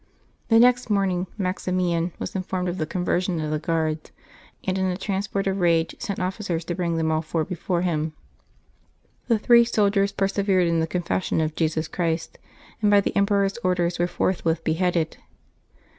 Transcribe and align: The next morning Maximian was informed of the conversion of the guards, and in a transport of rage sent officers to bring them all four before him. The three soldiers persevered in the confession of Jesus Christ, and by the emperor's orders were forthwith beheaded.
The 0.47 0.57
next 0.57 0.89
morning 0.89 1.27
Maximian 1.37 2.11
was 2.17 2.35
informed 2.35 2.67
of 2.69 2.79
the 2.79 2.87
conversion 2.87 3.39
of 3.39 3.51
the 3.51 3.59
guards, 3.59 4.11
and 4.63 4.75
in 4.75 4.85
a 4.87 4.97
transport 4.97 5.45
of 5.45 5.59
rage 5.59 5.95
sent 5.99 6.19
officers 6.19 6.65
to 6.65 6.73
bring 6.73 6.97
them 6.97 7.11
all 7.11 7.21
four 7.21 7.45
before 7.45 7.83
him. 7.83 8.13
The 9.27 9.37
three 9.37 9.63
soldiers 9.63 10.11
persevered 10.11 10.65
in 10.67 10.79
the 10.79 10.87
confession 10.87 11.39
of 11.39 11.53
Jesus 11.53 11.87
Christ, 11.87 12.39
and 12.81 12.89
by 12.89 12.99
the 12.99 13.15
emperor's 13.15 13.59
orders 13.59 13.99
were 13.99 14.07
forthwith 14.07 14.63
beheaded. 14.63 15.17